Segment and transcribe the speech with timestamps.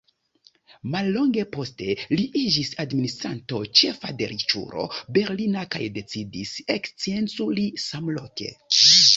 [0.93, 4.87] Mallonge poste li iĝis administranto ĉefa de riĉulo
[5.19, 8.51] berlina kaj decidis ekscienculi samloke.